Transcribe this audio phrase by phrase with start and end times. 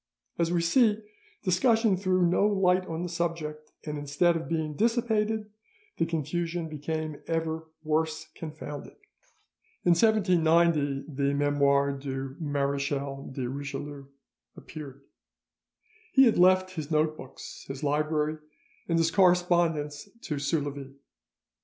[0.39, 0.97] As we see,
[1.43, 5.51] discussion threw no light on the subject, and instead of being dissipated,
[5.97, 8.95] the confusion became ever "worse confounded."
[9.85, 14.07] In 1790 the 'Memoires du Marechal de Richelieu'
[14.57, 15.01] appeared.
[16.13, 18.39] He had left his note books, his library,
[18.87, 20.95] and his correspondence to Soulavie.